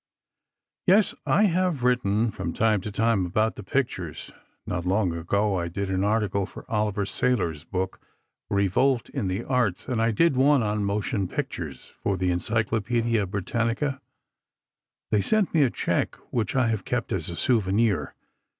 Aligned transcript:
"Yes, 0.87 1.13
I 1.27 1.43
have 1.43 1.83
written, 1.83 2.31
from 2.31 2.53
time 2.53 2.81
to 2.81 2.91
time, 2.91 3.23
about 3.27 3.55
the 3.55 3.61
pictures. 3.61 4.31
Not 4.65 4.83
long 4.83 5.13
ago 5.13 5.53
I 5.55 5.67
did 5.67 5.91
an 5.91 6.03
article 6.03 6.47
for 6.47 6.65
Oliver 6.71 7.05
Sayler's 7.05 7.63
book, 7.65 8.01
'Revolt 8.49 9.09
in 9.09 9.27
the 9.27 9.43
Arts,' 9.43 9.87
and 9.87 10.01
I 10.01 10.09
did 10.09 10.35
one 10.35 10.63
on 10.63 10.83
'Motion 10.83 11.27
Pictures,' 11.27 11.93
for 12.01 12.17
the 12.17 12.31
Encyclopaedia 12.31 13.27
Britannica. 13.27 14.01
They 15.11 15.21
sent 15.21 15.53
me 15.53 15.61
a 15.61 15.69
check, 15.69 16.15
which 16.33 16.55
I 16.55 16.69
have 16.69 16.83
kept 16.83 17.11
as 17.11 17.29
a 17.29 17.35
souvenir. 17.35 18.15